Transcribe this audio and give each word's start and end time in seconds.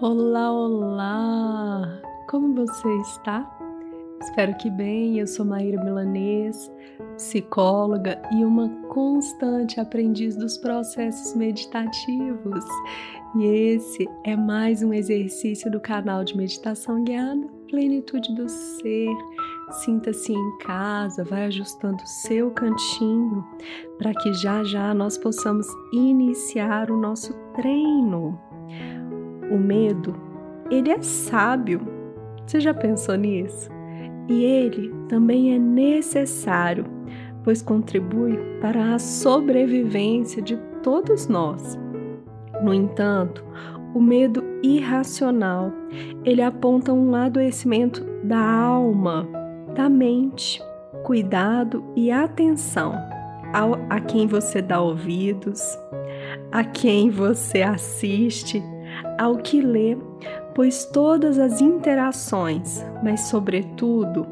Olá, 0.00 0.50
olá! 0.50 2.00
Como 2.28 2.54
você 2.54 2.88
está? 3.02 3.48
Espero 4.20 4.56
que 4.56 4.70
bem. 4.70 5.18
Eu 5.18 5.26
sou 5.26 5.44
Maíra 5.44 5.84
Milanês, 5.84 6.70
psicóloga 7.16 8.20
e 8.32 8.44
uma 8.44 8.68
constante 8.88 9.78
aprendiz 9.78 10.34
dos 10.34 10.56
processos 10.56 11.36
meditativos. 11.36 12.64
E 13.36 13.44
esse 13.44 14.08
é 14.24 14.34
mais 14.34 14.82
um 14.82 14.92
exercício 14.92 15.70
do 15.70 15.78
canal 15.78 16.24
de 16.24 16.36
meditação 16.36 17.04
guiada 17.04 17.46
Plenitude 17.68 18.34
do 18.34 18.48
Ser. 18.48 19.14
Sinta-se 19.84 20.32
em 20.32 20.58
casa, 20.58 21.22
vai 21.22 21.44
ajustando 21.44 22.02
o 22.02 22.06
seu 22.06 22.50
cantinho 22.50 23.44
para 23.98 24.12
que 24.14 24.32
já 24.34 24.64
já 24.64 24.92
nós 24.92 25.16
possamos 25.16 25.66
iniciar 25.92 26.90
o 26.90 26.96
nosso 26.96 27.32
treino. 27.54 28.38
O 29.52 29.58
medo, 29.58 30.14
ele 30.70 30.90
é 30.90 31.02
sábio. 31.02 31.80
Você 32.46 32.58
já 32.58 32.72
pensou 32.72 33.16
nisso? 33.16 33.70
E 34.28 34.44
ele 34.44 34.90
também 35.10 35.54
é 35.54 35.58
necessário, 35.58 36.86
pois 37.44 37.60
contribui 37.60 38.38
para 38.62 38.94
a 38.94 38.98
sobrevivência 38.98 40.40
de 40.40 40.56
todos 40.82 41.28
nós. 41.28 41.78
No 42.62 42.72
entanto, 42.72 43.44
o 43.94 44.00
medo 44.00 44.42
irracional, 44.62 45.70
ele 46.24 46.40
aponta 46.40 46.94
um 46.94 47.14
adoecimento 47.14 48.02
da 48.24 48.40
alma, 48.40 49.28
da 49.74 49.90
mente. 49.90 50.62
Cuidado 51.04 51.84
e 51.94 52.10
atenção 52.10 52.94
a 53.90 54.00
quem 54.00 54.26
você 54.26 54.62
dá 54.62 54.80
ouvidos, 54.80 55.60
a 56.50 56.64
quem 56.64 57.10
você 57.10 57.60
assiste, 57.60 58.62
ao 59.18 59.36
que 59.36 59.60
lê, 59.60 59.96
pois 60.54 60.84
todas 60.84 61.38
as 61.38 61.60
interações, 61.60 62.84
mas 63.02 63.22
sobretudo 63.22 64.26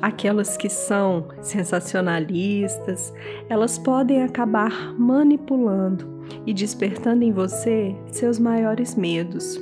aquelas 0.00 0.56
que 0.56 0.68
são 0.68 1.26
sensacionalistas, 1.40 3.12
elas 3.48 3.78
podem 3.78 4.22
acabar 4.22 4.94
manipulando 4.98 6.16
e 6.46 6.52
despertando 6.52 7.24
em 7.24 7.32
você 7.32 7.94
seus 8.10 8.38
maiores 8.38 8.94
medos. 8.94 9.60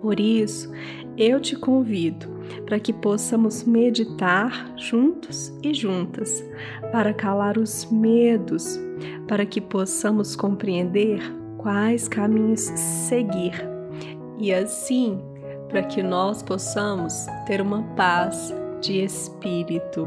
Por 0.00 0.18
isso, 0.18 0.70
eu 1.16 1.40
te 1.40 1.56
convido 1.56 2.26
para 2.66 2.78
que 2.78 2.92
possamos 2.92 3.64
meditar 3.64 4.72
juntos 4.76 5.52
e 5.62 5.72
juntas, 5.72 6.44
para 6.90 7.14
calar 7.14 7.56
os 7.56 7.90
medos, 7.90 8.78
para 9.28 9.46
que 9.46 9.60
possamos 9.60 10.34
compreender 10.34 11.20
quais 11.56 12.08
caminhos 12.08 12.60
seguir 12.60 13.71
e 14.42 14.52
assim 14.52 15.20
para 15.68 15.84
que 15.84 16.02
nós 16.02 16.42
possamos 16.42 17.26
ter 17.46 17.60
uma 17.60 17.82
paz 17.94 18.52
de 18.80 19.02
espírito. 19.02 20.06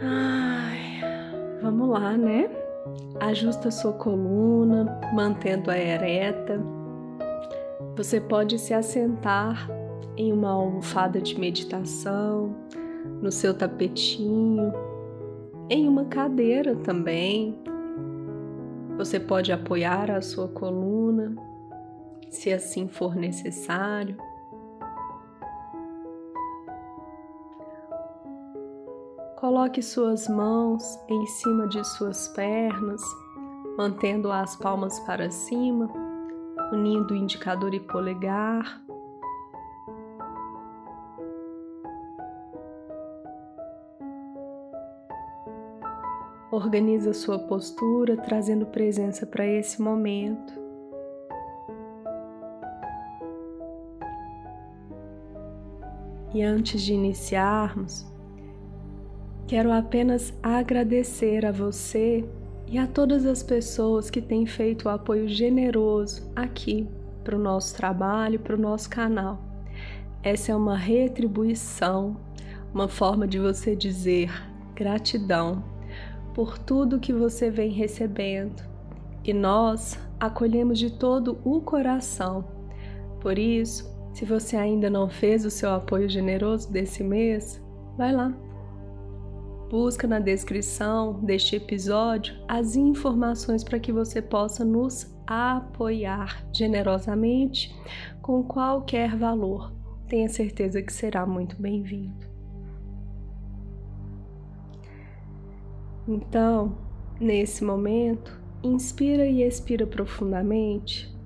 Ai, 0.00 1.58
vamos 1.60 1.88
lá, 1.90 2.16
né? 2.16 2.48
Ajusta 3.18 3.70
sua 3.70 3.92
coluna, 3.92 4.98
mantendo-a 5.12 5.76
ereta. 5.76 6.58
Você 7.96 8.20
pode 8.20 8.58
se 8.60 8.72
assentar 8.72 9.68
em 10.16 10.32
uma 10.32 10.52
almofada 10.52 11.20
de 11.20 11.38
meditação, 11.38 12.54
no 13.20 13.32
seu 13.32 13.52
tapetinho, 13.52 14.72
em 15.68 15.88
uma 15.88 16.04
cadeira 16.04 16.76
também. 16.76 17.58
Você 18.96 19.18
pode 19.18 19.52
apoiar 19.52 20.10
a 20.10 20.22
sua 20.22 20.46
coluna 20.48 21.49
se 22.30 22.52
assim 22.52 22.86
for 22.88 23.14
necessário. 23.14 24.16
Coloque 29.36 29.82
suas 29.82 30.28
mãos 30.28 30.98
em 31.08 31.26
cima 31.26 31.66
de 31.66 31.82
suas 31.82 32.28
pernas, 32.28 33.02
mantendo 33.76 34.30
as 34.30 34.54
palmas 34.54 35.00
para 35.00 35.30
cima, 35.30 35.90
unindo 36.72 37.14
indicador 37.14 37.74
e 37.74 37.80
polegar. 37.80 38.80
Organiza 46.52 47.14
sua 47.14 47.38
postura, 47.38 48.16
trazendo 48.16 48.66
presença 48.66 49.24
para 49.24 49.46
esse 49.46 49.80
momento. 49.80 50.59
E 56.32 56.42
antes 56.42 56.82
de 56.82 56.92
iniciarmos, 56.92 58.06
quero 59.46 59.72
apenas 59.72 60.32
agradecer 60.42 61.44
a 61.44 61.50
você 61.50 62.24
e 62.68 62.78
a 62.78 62.86
todas 62.86 63.26
as 63.26 63.42
pessoas 63.42 64.10
que 64.10 64.20
têm 64.20 64.46
feito 64.46 64.86
o 64.86 64.88
apoio 64.88 65.28
generoso 65.28 66.30
aqui 66.36 66.88
para 67.24 67.36
o 67.36 67.38
nosso 67.38 67.74
trabalho, 67.76 68.38
para 68.38 68.54
o 68.54 68.60
nosso 68.60 68.88
canal. 68.88 69.42
Essa 70.22 70.52
é 70.52 70.56
uma 70.56 70.76
retribuição, 70.76 72.16
uma 72.72 72.86
forma 72.86 73.26
de 73.26 73.38
você 73.38 73.74
dizer 73.74 74.30
gratidão 74.74 75.64
por 76.32 76.58
tudo 76.58 77.00
que 77.00 77.12
você 77.12 77.50
vem 77.50 77.70
recebendo 77.70 78.62
e 79.24 79.32
nós 79.32 79.98
acolhemos 80.18 80.78
de 80.78 80.90
todo 80.90 81.38
o 81.44 81.60
coração. 81.60 82.44
Por 83.20 83.38
isso, 83.38 83.90
se 84.12 84.24
você 84.24 84.56
ainda 84.56 84.90
não 84.90 85.08
fez 85.08 85.44
o 85.44 85.50
seu 85.50 85.70
apoio 85.70 86.08
generoso 86.08 86.70
desse 86.70 87.02
mês, 87.02 87.62
vai 87.96 88.12
lá. 88.12 88.34
Busca 89.70 90.06
na 90.06 90.18
descrição 90.18 91.20
deste 91.22 91.54
episódio 91.54 92.34
as 92.48 92.74
informações 92.74 93.62
para 93.62 93.78
que 93.78 93.92
você 93.92 94.20
possa 94.20 94.64
nos 94.64 95.14
apoiar 95.26 96.44
generosamente 96.52 97.72
com 98.20 98.42
qualquer 98.42 99.16
valor. 99.16 99.72
Tenha 100.08 100.28
certeza 100.28 100.82
que 100.82 100.92
será 100.92 101.24
muito 101.24 101.54
bem-vindo. 101.62 102.28
Então, 106.08 106.76
nesse 107.20 107.62
momento, 107.62 108.40
inspira 108.64 109.24
e 109.24 109.42
expira 109.44 109.86
profundamente 109.86 111.16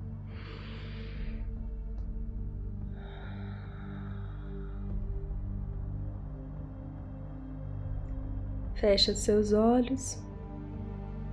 Fecha 8.75 9.15
seus 9.15 9.53
olhos 9.53 10.21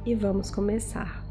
e 0.07 0.15
vamos 0.15 0.49
começar. 0.49 1.23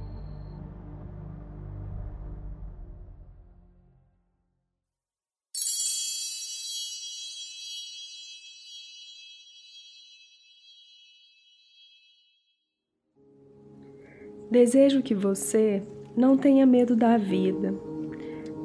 Desejo 14.52 15.02
que 15.02 15.16
você 15.16 15.82
não 16.16 16.38
tenha 16.38 16.66
medo 16.66 16.94
da 16.94 17.18
vida, 17.18 17.74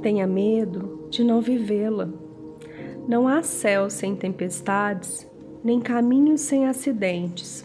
tenha 0.02 0.26
medo 0.26 1.06
de 1.10 1.22
não 1.22 1.40
vivê-la. 1.40 2.08
Não 3.06 3.28
há 3.28 3.40
céu 3.40 3.88
sem 3.88 4.16
tempestades 4.16 5.30
nem 5.66 5.80
caminho 5.80 6.38
sem 6.38 6.64
acidentes. 6.64 7.64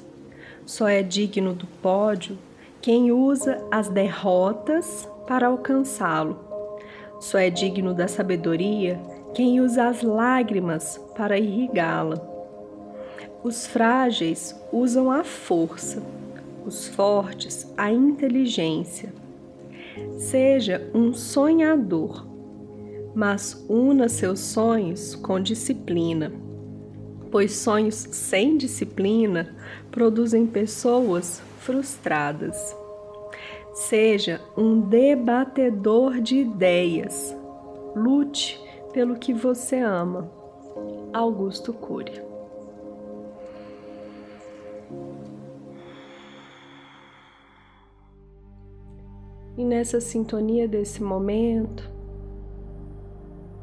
Só 0.65 0.87
é 0.87 1.03
digno 1.03 1.53
do 1.53 1.67
pódio 1.83 2.35
quem 2.81 3.11
usa 3.11 3.63
as 3.69 3.89
derrotas 3.89 5.07
para 5.27 5.45
alcançá-lo. 5.45 6.39
Só 7.19 7.37
é 7.37 7.51
digno 7.51 7.93
da 7.93 8.07
sabedoria 8.07 8.99
quem 9.35 9.61
usa 9.61 9.87
as 9.87 10.01
lágrimas 10.01 10.99
para 11.15 11.37
irrigá-la. 11.37 12.19
Os 13.43 13.67
frágeis 13.67 14.59
usam 14.73 15.11
a 15.11 15.23
força, 15.23 16.01
os 16.65 16.87
fortes 16.87 17.71
a 17.77 17.91
inteligência. 17.91 19.13
Seja 20.17 20.89
um 20.91 21.13
sonhador, 21.13 22.25
mas 23.13 23.63
una 23.69 24.09
seus 24.09 24.39
sonhos 24.39 25.13
com 25.13 25.39
disciplina 25.39 26.40
pois 27.31 27.53
sonhos 27.53 27.95
sem 27.95 28.57
disciplina 28.57 29.55
produzem 29.89 30.45
pessoas 30.45 31.41
frustradas. 31.59 32.75
Seja 33.73 34.41
um 34.57 34.81
debatedor 34.81 36.19
de 36.19 36.37
ideias. 36.37 37.35
Lute 37.95 38.61
pelo 38.93 39.15
que 39.15 39.33
você 39.33 39.77
ama. 39.77 40.29
Augusto 41.13 41.73
Cury. 41.73 42.21
E 49.57 49.63
nessa 49.63 49.99
sintonia 49.99 50.67
desse 50.67 51.01
momento, 51.03 51.89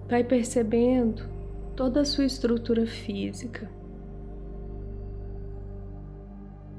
Vai 0.08 0.24
percebendo 0.24 1.22
toda 1.78 2.00
a 2.00 2.04
sua 2.04 2.24
estrutura 2.24 2.84
física. 2.88 3.70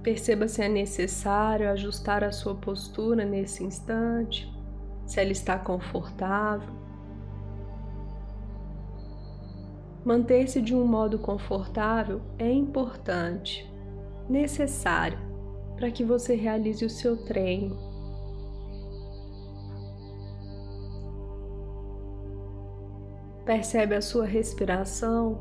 Perceba 0.03 0.45
se 0.45 0.61
é 0.61 0.67
necessário 0.67 1.71
ajustar 1.71 2.21
a 2.21 2.33
sua 2.33 2.53
postura 2.55 3.23
nesse 3.23 3.63
instante, 3.63 4.53
se 5.05 5.21
ela 5.21 5.31
está 5.31 5.57
confortável. 5.57 6.73
Manter-se 10.03 10.61
de 10.61 10.75
um 10.75 10.85
modo 10.85 11.17
confortável 11.17 12.21
é 12.37 12.51
importante, 12.51 13.71
necessário 14.29 15.17
para 15.77 15.89
que 15.89 16.03
você 16.03 16.35
realize 16.35 16.83
o 16.83 16.89
seu 16.89 17.15
treino. 17.23 17.88
Percebe 23.49 23.95
a 23.95 24.01
sua 24.01 24.27
respiração, 24.27 25.39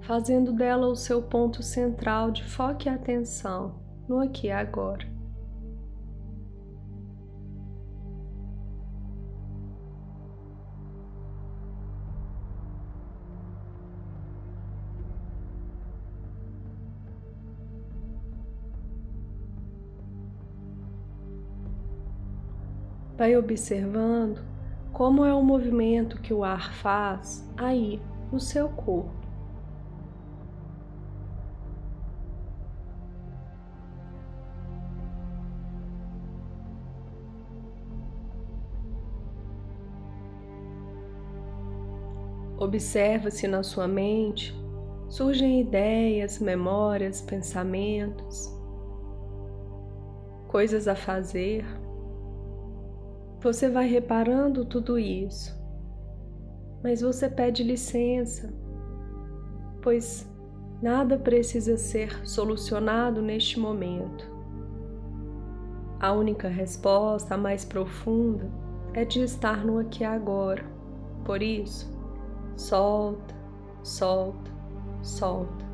fazendo 0.00 0.52
dela 0.52 0.88
o 0.88 0.96
seu 0.96 1.22
ponto 1.22 1.62
central 1.62 2.32
de 2.32 2.42
foco 2.42 2.86
e 2.86 2.88
atenção 2.88 3.80
no 4.08 4.18
aqui 4.18 4.48
e 4.48 4.50
agora. 4.50 5.06
Vai 23.16 23.36
observando 23.36 24.49
como 25.00 25.24
é 25.24 25.32
o 25.32 25.42
movimento 25.42 26.20
que 26.20 26.34
o 26.34 26.44
ar 26.44 26.74
faz 26.74 27.50
aí 27.56 27.98
no 28.30 28.38
seu 28.38 28.68
corpo. 28.68 29.10
Observa 42.58 43.30
se 43.30 43.48
na 43.48 43.62
sua 43.62 43.88
mente 43.88 44.54
surgem 45.08 45.62
ideias, 45.62 46.38
memórias, 46.38 47.22
pensamentos, 47.22 48.54
coisas 50.46 50.86
a 50.86 50.94
fazer. 50.94 51.64
Você 53.42 53.70
vai 53.70 53.86
reparando 53.86 54.64
tudo 54.64 54.98
isso, 54.98 55.58
mas 56.82 57.00
você 57.00 57.28
pede 57.28 57.62
licença, 57.62 58.52
pois 59.80 60.30
nada 60.82 61.18
precisa 61.18 61.76
ser 61.76 62.26
solucionado 62.26 63.22
neste 63.22 63.58
momento. 63.58 64.30
A 65.98 66.12
única 66.12 66.48
resposta, 66.48 67.36
mais 67.36 67.64
profunda, 67.64 68.50
é 68.94 69.04
de 69.04 69.22
estar 69.22 69.64
no 69.64 69.78
aqui 69.78 70.02
e 70.02 70.06
agora. 70.06 70.64
Por 71.24 71.42
isso, 71.42 71.90
solta, 72.56 73.34
solta, 73.82 74.50
solta 75.02 75.70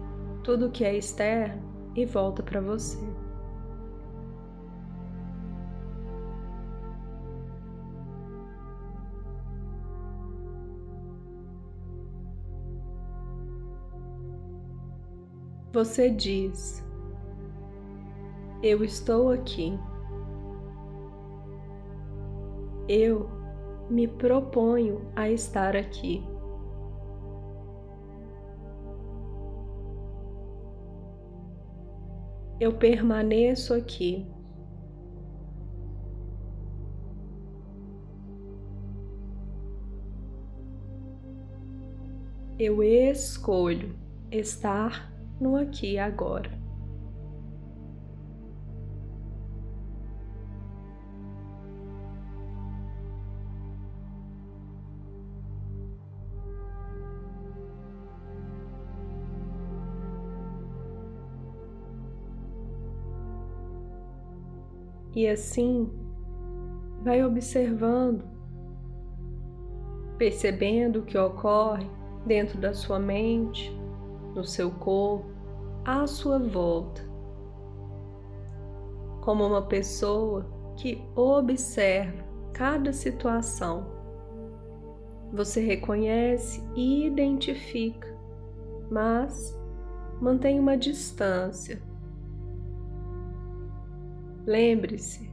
tudo 0.46 0.70
que 0.70 0.84
é 0.84 0.96
externo 0.96 1.60
e 1.96 2.06
volta 2.06 2.40
para 2.40 2.60
você. 2.60 3.04
Você 15.76 16.08
diz: 16.08 16.82
Eu 18.62 18.82
estou 18.82 19.30
aqui. 19.30 19.78
Eu 22.88 23.28
me 23.90 24.08
proponho 24.08 25.02
a 25.14 25.28
estar 25.28 25.76
aqui. 25.76 26.26
Eu 32.58 32.72
permaneço 32.78 33.74
aqui. 33.74 34.26
Eu 42.58 42.82
escolho 42.82 43.94
estar 44.30 45.14
no 45.40 45.56
aqui 45.56 45.92
e 45.92 45.98
agora. 45.98 46.50
E 65.16 65.26
assim, 65.26 65.90
vai 67.02 67.24
observando, 67.24 68.22
percebendo 70.18 71.00
o 71.00 71.02
que 71.04 71.16
ocorre 71.16 71.88
dentro 72.26 72.60
da 72.60 72.74
sua 72.74 72.98
mente, 72.98 73.75
no 74.36 74.44
seu 74.44 74.70
corpo, 74.70 75.30
à 75.82 76.06
sua 76.06 76.38
volta, 76.38 77.02
como 79.22 79.46
uma 79.46 79.62
pessoa 79.62 80.46
que 80.76 81.02
observa 81.16 82.22
cada 82.52 82.92
situação. 82.92 83.86
Você 85.32 85.60
reconhece 85.60 86.62
e 86.76 87.06
identifica, 87.06 88.14
mas 88.90 89.58
mantém 90.20 90.60
uma 90.60 90.76
distância. 90.76 91.82
Lembre-se, 94.46 95.28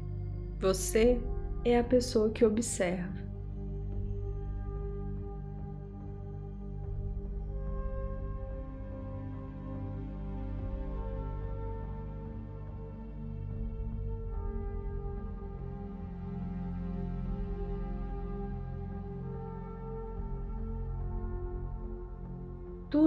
você 0.59 1.21
é 1.63 1.77
a 1.77 1.83
pessoa 1.83 2.29
que 2.29 2.43
observa. 2.43 3.22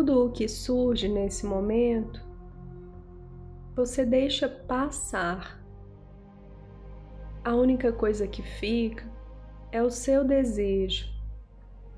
Tudo 0.07 0.27
o 0.27 0.31
que 0.31 0.47
surge 0.47 1.09
nesse 1.09 1.45
momento, 1.45 2.25
você 3.75 4.07
deixa 4.07 4.49
passar. 4.49 5.61
A 7.45 7.53
única 7.57 7.93
coisa 7.93 8.29
que 8.29 8.41
fica 8.41 9.05
é 9.73 9.83
o 9.83 9.91
seu 9.91 10.25
desejo 10.25 11.09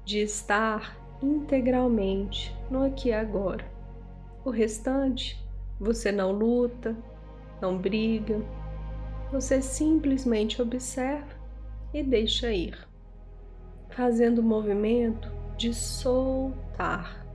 de 0.07 0.21
estar 0.21 0.99
integralmente 1.23 2.57
no 2.71 2.83
aqui 2.83 3.11
e 3.11 3.12
agora. 3.12 3.71
O 4.43 4.49
restante, 4.49 5.38
você 5.79 6.11
não 6.11 6.33
luta, 6.33 6.97
não 7.61 7.77
briga, 7.77 8.41
você 9.31 9.61
simplesmente 9.61 10.62
observa 10.62 11.37
e 11.93 12.03
deixa 12.03 12.50
ir, 12.55 12.88
fazendo 13.91 14.38
o 14.38 14.43
movimento 14.43 15.31
de 15.59 15.75
soltar. 15.75 17.27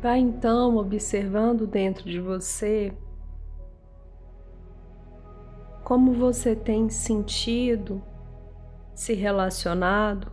Vai 0.00 0.18
então 0.18 0.76
observando 0.76 1.66
dentro 1.66 2.08
de 2.08 2.18
você 2.18 2.92
como 5.84 6.12
você 6.12 6.54
tem 6.54 6.88
sentido, 6.88 8.00
se 8.94 9.12
relacionado 9.12 10.30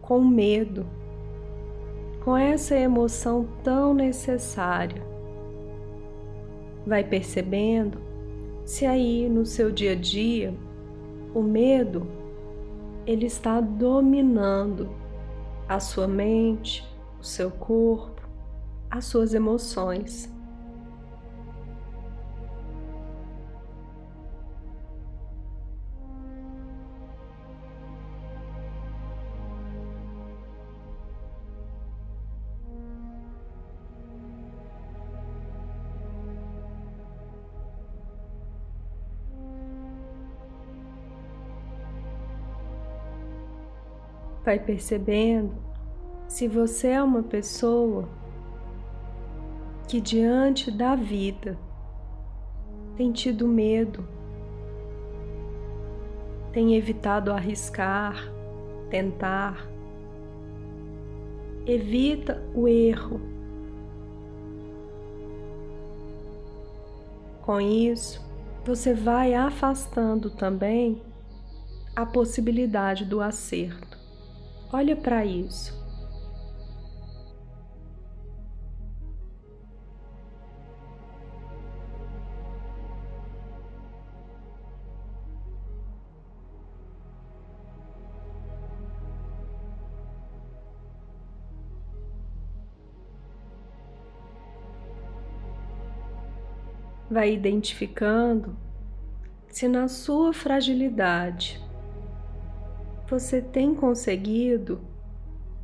com 0.00 0.20
medo, 0.24 0.86
com 2.24 2.36
essa 2.36 2.76
emoção 2.76 3.46
tão 3.64 3.92
necessária. 3.92 5.02
Vai 6.86 7.02
percebendo 7.02 7.98
se 8.64 8.86
aí 8.86 9.28
no 9.28 9.44
seu 9.44 9.70
dia 9.70 9.92
a 9.92 9.96
dia 9.96 10.54
o 11.34 11.42
medo 11.42 12.06
ele 13.04 13.26
está 13.26 13.60
dominando 13.60 14.88
a 15.68 15.80
sua 15.80 16.08
mente, 16.08 16.84
o 17.20 17.24
seu 17.24 17.50
corpo, 17.50 18.15
as 18.90 19.04
suas 19.04 19.34
emoções. 19.34 20.30
vai 44.46 44.60
percebendo 44.60 45.52
se 46.28 46.46
você 46.46 46.90
é 46.90 47.02
uma 47.02 47.20
pessoa 47.20 48.08
que 49.86 50.00
diante 50.00 50.70
da 50.70 50.96
vida 50.96 51.58
tem 52.96 53.12
tido 53.12 53.46
medo, 53.46 54.06
tem 56.52 56.74
evitado 56.74 57.30
arriscar, 57.30 58.16
tentar, 58.90 59.68
evita 61.66 62.42
o 62.54 62.66
erro. 62.66 63.20
Com 67.42 67.60
isso, 67.60 68.24
você 68.64 68.92
vai 68.92 69.34
afastando 69.34 70.30
também 70.30 71.00
a 71.94 72.04
possibilidade 72.04 73.04
do 73.04 73.20
acerto. 73.20 73.96
Olha 74.72 74.96
para 74.96 75.24
isso. 75.24 75.85
Vai 97.16 97.32
identificando 97.32 98.54
se 99.48 99.66
na 99.66 99.88
sua 99.88 100.34
fragilidade 100.34 101.58
você 103.08 103.40
tem 103.40 103.74
conseguido 103.74 104.82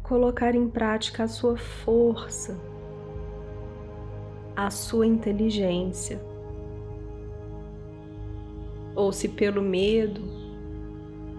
colocar 0.02 0.54
em 0.54 0.66
prática 0.66 1.24
a 1.24 1.28
sua 1.28 1.58
força, 1.58 2.58
a 4.56 4.70
sua 4.70 5.06
inteligência. 5.06 6.22
Ou 8.96 9.12
se 9.12 9.28
pelo 9.28 9.60
medo 9.60 10.22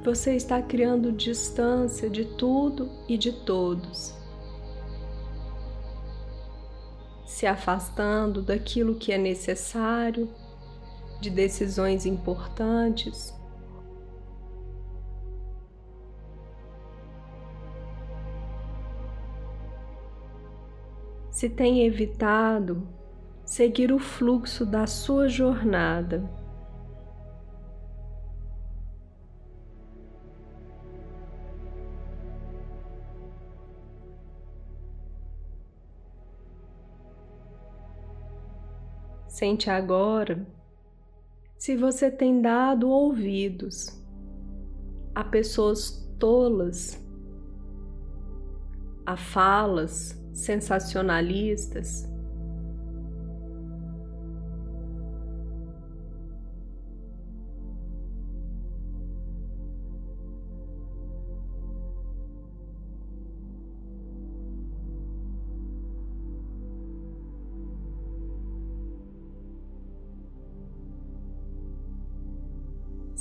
você 0.04 0.36
está 0.36 0.62
criando 0.62 1.12
distância 1.12 2.08
de 2.08 2.24
tudo 2.24 2.88
e 3.10 3.18
de 3.18 3.32
todos, 3.32 4.16
se 7.34 7.48
afastando 7.48 8.44
daquilo 8.44 8.94
que 8.94 9.12
é 9.12 9.18
necessário, 9.18 10.30
de 11.20 11.32
decisões 11.32 12.06
importantes 12.06 13.34
se 21.32 21.50
tem 21.50 21.88
evitado 21.88 22.88
seguir 23.44 23.92
o 23.92 23.98
fluxo 23.98 24.64
da 24.64 24.86
sua 24.86 25.28
jornada. 25.28 26.43
Sente 39.34 39.68
agora 39.68 40.46
se 41.58 41.76
você 41.76 42.12
tem 42.12 42.40
dado 42.40 42.88
ouvidos 42.88 44.00
a 45.16 45.24
pessoas 45.24 46.08
tolas, 46.20 47.04
a 49.04 49.18
falas 49.18 50.24
sensacionalistas. 50.34 52.08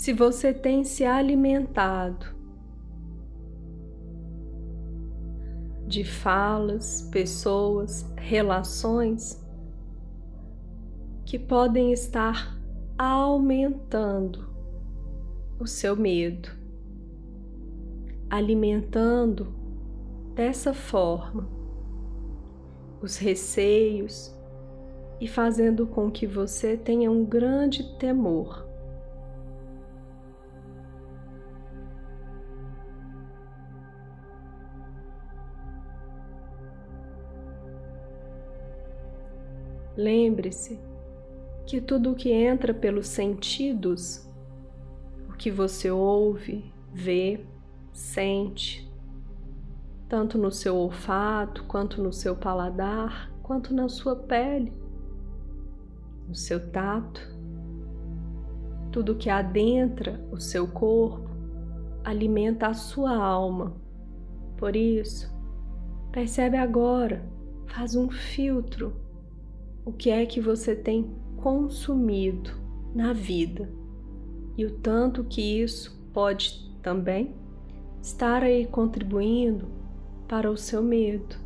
Se 0.03 0.13
você 0.13 0.53
tem 0.53 0.83
se 0.83 1.05
alimentado 1.05 2.27
de 5.87 6.03
falas, 6.03 7.09
pessoas, 7.13 8.05
relações 8.17 9.41
que 11.25 11.39
podem 11.39 11.93
estar 11.93 12.61
aumentando 12.99 14.45
o 15.61 15.69
seu 15.69 15.95
medo, 15.95 16.51
alimentando 18.29 19.55
dessa 20.35 20.75
forma 20.75 21.49
os 23.01 23.19
receios 23.19 24.37
e 25.21 25.29
fazendo 25.29 25.87
com 25.87 26.11
que 26.11 26.27
você 26.27 26.77
tenha 26.77 27.09
um 27.09 27.25
grande 27.25 27.85
temor 27.99 28.72
Lembre-se 39.97 40.81
que 41.67 41.81
tudo 41.81 42.13
o 42.13 42.15
que 42.15 42.33
entra 42.33 42.73
pelos 42.73 43.09
sentidos, 43.09 44.29
o 45.29 45.33
que 45.33 45.51
você 45.51 45.91
ouve, 45.91 46.73
vê, 46.93 47.45
sente, 47.93 48.91
tanto 50.09 50.39
no 50.39 50.51
seu 50.51 50.77
olfato, 50.77 51.65
quanto 51.65 52.03
no 52.03 52.13
seu 52.13 52.35
paladar, 52.35 53.31
quanto 53.43 53.75
na 53.75 53.89
sua 53.89 54.17
pele, 54.17 54.73
no 56.29 56.35
seu 56.35 56.71
tato, 56.71 57.21
tudo 58.91 59.17
que 59.17 59.31
adentra 59.31 60.23
o 60.31 60.39
seu 60.39 60.67
corpo 60.69 61.31
alimenta 62.05 62.67
a 62.67 62.75
sua 62.75 63.15
alma. 63.15 63.75
Por 64.57 64.77
isso, 64.77 65.33
percebe 66.11 66.57
agora, 66.57 67.25
faz 67.67 67.95
um 67.95 68.11
filtro 68.11 68.95
o 69.85 69.93
que 69.93 70.11
é 70.11 70.25
que 70.25 70.41
você 70.41 70.75
tem 70.75 71.11
consumido 71.37 72.51
na 72.95 73.13
vida 73.13 73.69
e 74.57 74.65
o 74.65 74.79
tanto 74.79 75.25
que 75.25 75.63
isso 75.63 76.01
pode 76.13 76.73
também 76.83 77.35
estar 78.03 78.43
aí 78.43 78.67
contribuindo 78.67 79.67
para 80.29 80.51
o 80.51 80.57
seu 80.57 80.83
medo. 80.83 81.37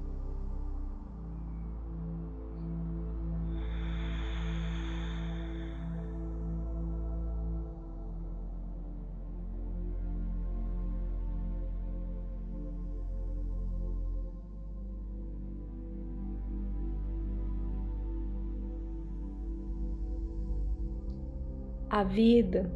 A 21.96 22.02
vida 22.02 22.70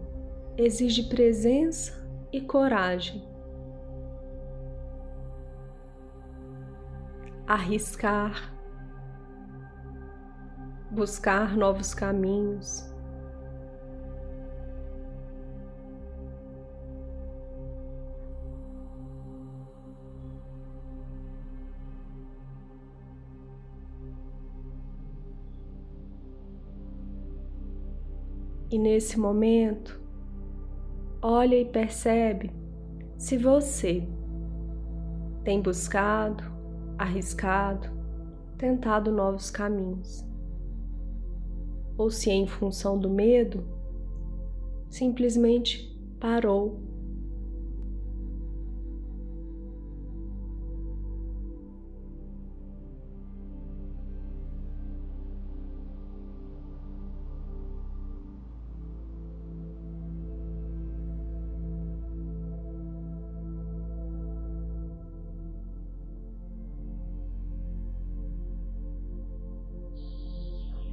exige 0.57 1.03
presença 1.03 1.93
e 2.33 2.41
coragem. 2.41 3.23
Arriscar, 7.47 8.51
buscar 10.91 11.55
novos 11.55 11.93
caminhos. 11.93 12.90
E 28.71 28.79
nesse 28.79 29.19
momento, 29.19 30.01
olha 31.21 31.57
e 31.57 31.65
percebe 31.65 32.53
se 33.19 33.37
você 33.37 34.07
tem 35.43 35.61
buscado, 35.61 36.45
arriscado, 36.97 37.89
tentado 38.57 39.11
novos 39.11 39.51
caminhos. 39.51 40.25
Ou 41.99 42.11
se, 42.11 42.31
em 42.31 42.47
função 42.47 42.97
do 42.97 43.11
medo, 43.11 43.65
simplesmente 44.89 45.99
parou 46.21 46.81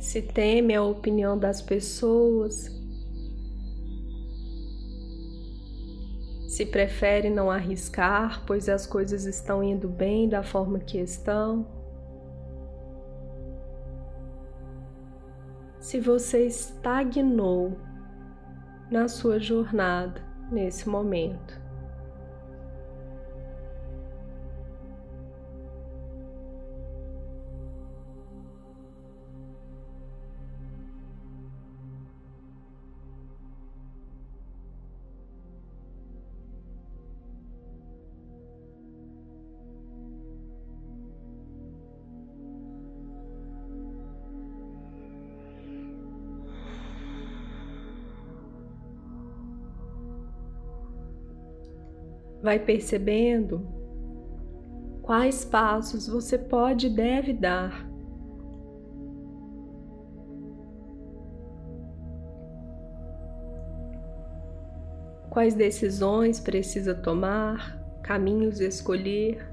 se 0.07 0.21
teme 0.21 0.73
a 0.73 0.81
opinião 0.81 1.37
das 1.37 1.61
pessoas, 1.61 2.71
se 6.47 6.65
prefere 6.65 7.29
não 7.29 7.51
arriscar, 7.51 8.45
pois 8.47 8.69
as 8.69 8.87
coisas 8.87 9.25
estão 9.25 9.61
indo 9.61 9.89
bem 9.89 10.29
da 10.29 10.41
forma 10.41 10.79
que 10.79 10.97
estão. 10.97 11.67
Se 15.77 15.99
você 15.99 16.47
estagnou 16.47 17.77
na 18.89 19.09
sua 19.09 19.41
jornada 19.41 20.21
nesse 20.49 20.87
momento. 20.87 21.66
Vai 52.47 52.59
percebendo 52.59 53.67
quais 55.01 55.43
passos 55.43 56.07
você 56.07 56.37
pode 56.37 56.87
e 56.87 56.89
deve 56.89 57.33
dar. 57.33 57.85
Quais 65.29 65.55
decisões 65.55 66.39
precisa 66.39 66.95
tomar, 66.95 67.77
caminhos 68.01 68.61
escolher. 68.61 69.45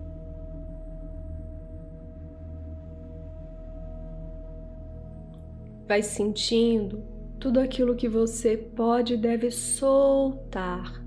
Vai 5.89 6.01
sentindo 6.01 7.03
tudo 7.41 7.59
aquilo 7.59 7.97
que 7.97 8.09
você 8.09 8.57
pode 8.57 9.15
e 9.15 9.17
deve 9.17 9.51
soltar 9.51 11.04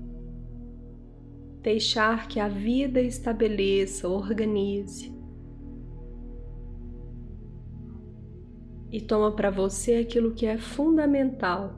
deixar 1.62 2.28
que 2.28 2.38
a 2.38 2.48
vida 2.48 3.00
estabeleça, 3.00 4.08
organize. 4.08 5.12
E 8.90 9.00
toma 9.00 9.32
para 9.32 9.50
você 9.50 9.96
aquilo 9.96 10.34
que 10.34 10.46
é 10.46 10.56
fundamental, 10.56 11.74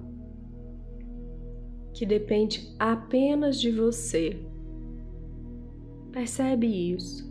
que 1.93 2.07
depende 2.07 2.75
apenas 2.79 3.61
de 3.61 3.71
você. 3.73 4.41
Percebe 6.13 6.67
isso? 6.67 7.30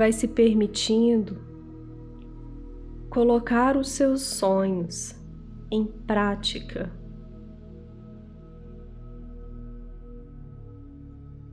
Vai 0.00 0.12
se 0.12 0.26
permitindo 0.26 1.36
colocar 3.10 3.76
os 3.76 3.90
seus 3.90 4.22
sonhos 4.22 5.14
em 5.70 5.84
prática. 5.84 6.90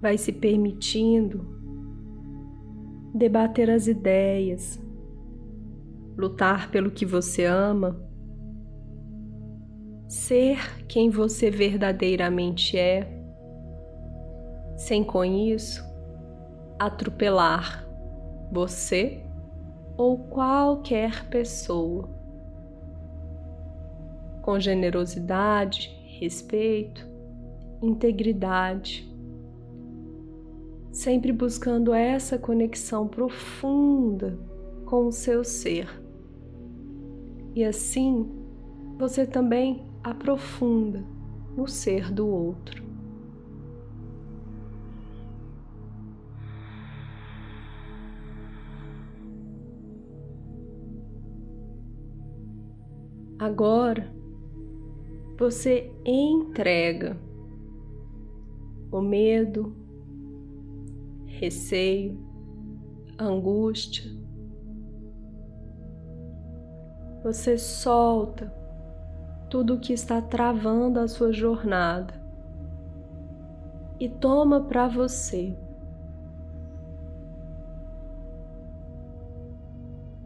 Vai 0.02 0.18
se 0.18 0.32
permitindo 0.32 1.46
debater 3.14 3.70
as 3.70 3.86
ideias, 3.86 4.82
lutar 6.18 6.72
pelo 6.72 6.90
que 6.90 7.06
você 7.06 7.44
ama, 7.44 8.02
ser 10.08 10.86
quem 10.88 11.10
você 11.10 11.52
verdadeiramente 11.52 12.78
é, 12.78 13.06
sem 14.78 15.04
com 15.04 15.26
isso 15.26 15.84
atropelar 16.80 17.87
você 18.52 19.24
ou 19.98 20.18
qualquer 20.18 21.28
pessoa. 21.30 22.10
Com 24.42 24.60
generosidade, 24.60 25.90
respeito, 26.20 27.06
integridade, 27.82 29.08
sempre 30.92 31.32
buscando 31.32 31.94
essa 31.94 32.38
conexão 32.38 33.08
profunda 33.08 34.40
com 34.86 35.08
o 35.08 35.12
seu 35.12 35.44
ser. 35.44 35.88
E 37.54 37.64
assim 37.64 38.32
você 38.98 39.26
também 39.26 39.86
aprofunda 40.04 41.04
no 41.56 41.68
ser 41.68 42.12
do 42.12 42.28
outro. 42.28 42.87
Agora 53.40 54.12
você 55.38 55.92
entrega 56.04 57.16
o 58.92 59.00
medo, 59.00 59.76
receio, 61.26 62.18
angústia. 63.20 64.10
Você 67.24 67.58
solta 67.58 68.52
tudo 69.50 69.76
o 69.76 69.80
que 69.80 69.94
está 69.94 70.22
travando 70.22 71.00
a 71.00 71.08
sua 71.08 71.32
jornada 71.32 72.14
e 74.00 74.10
toma 74.10 74.62
para 74.62 74.88
você 74.88 75.56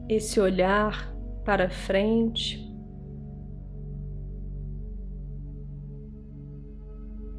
esse 0.08 0.40
olhar 0.40 1.14
para 1.44 1.70
frente, 1.70 2.71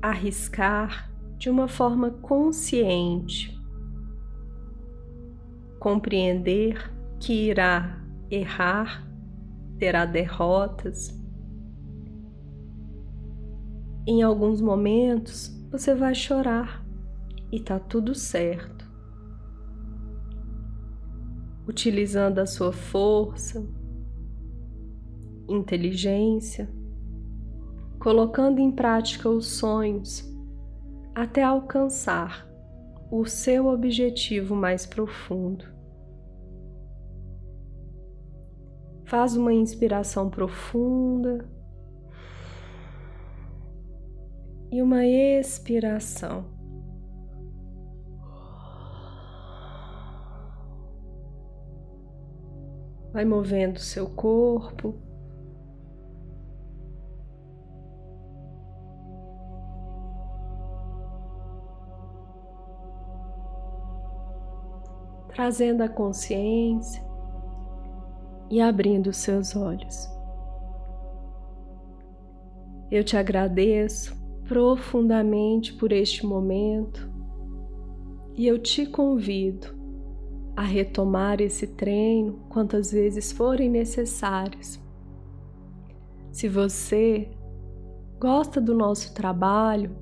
arriscar 0.03 1.11
de 1.39 1.49
uma 1.49 1.69
forma 1.69 2.11
consciente, 2.11 3.57
compreender 5.79 6.93
que 7.21 7.33
irá 7.49 8.05
errar, 8.29 9.09
terá 9.79 10.05
derrotas. 10.05 11.19
Em 14.07 14.23
alguns 14.23 14.61
momentos 14.61 15.57
você 15.71 15.95
vai 15.95 16.15
chorar 16.15 16.85
e 17.51 17.61
tá 17.61 17.79
tudo 17.79 18.15
certo. 18.15 18.91
Utilizando 21.67 22.41
a 22.41 22.47
sua 22.47 22.73
força, 22.73 23.65
inteligência, 25.49 26.69
colocando 28.03 28.59
em 28.59 28.69
prática 28.73 29.29
os 29.29 29.47
sonhos 29.47 30.29
até 31.15 31.41
alcançar 31.41 32.49
o 33.13 33.25
seu 33.25 33.69
objetivo 33.69 34.57
mais 34.57 34.85
profundo. 34.85 35.65
Faz 39.05 39.37
uma 39.37 39.53
inspiração 39.55 40.29
profunda 40.29 41.49
e 44.73 44.83
uma 44.83 45.07
expiração. 45.07 46.45
Vai 53.13 53.25
movendo 53.25 53.79
seu 53.79 54.11
corpo. 54.11 55.12
Trazendo 65.35 65.83
a 65.83 65.89
consciência 65.89 67.03
e 68.51 68.61
abrindo 68.61 69.13
seus 69.13 69.57
olhos. 69.57 70.11
Eu 72.91 73.03
te 73.03 73.17
agradeço 73.17 74.15
profundamente 74.47 75.73
por 75.73 75.93
este 75.93 76.27
momento 76.27 77.11
e 78.35 78.47
eu 78.47 78.59
te 78.59 78.85
convido 78.85 79.69
a 80.55 80.63
retomar 80.63 81.41
esse 81.41 81.67
treino 81.67 82.45
quantas 82.51 82.93
vezes 82.93 83.33
forem 83.33 83.71
necessárias. 83.71 84.79
Se 86.31 86.49
você 86.49 87.31
gosta 88.21 88.61
do 88.61 88.75
nosso 88.75 89.15
trabalho, 89.15 89.97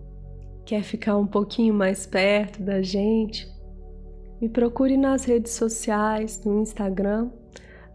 quer 0.64 0.82
ficar 0.82 1.16
um 1.16 1.26
pouquinho 1.26 1.72
mais 1.72 2.06
perto 2.06 2.62
da 2.62 2.82
gente, 2.82 3.48
me 4.40 4.48
procure 4.48 4.96
nas 4.96 5.24
redes 5.24 5.52
sociais, 5.52 6.42
no 6.44 6.62
Instagram, 6.62 7.30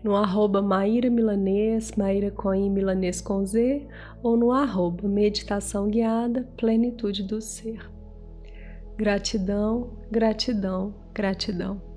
no 0.03 0.15
arroba 0.15 0.61
Maíra 0.61 1.09
Milanês, 1.09 1.93
Maíra 1.93 2.29
com 2.29 2.53
I, 2.53 2.69
Milanês 2.69 3.19
com 3.19 3.43
Z, 3.43 3.87
ou 4.21 4.37
no 4.37 4.51
arroba 4.51 5.07
Meditação 5.07 5.89
Guiada, 5.89 6.47
Plenitude 6.55 7.23
do 7.23 7.41
Ser. 7.41 7.89
Gratidão, 8.95 9.97
gratidão, 10.11 10.93
gratidão. 11.13 11.94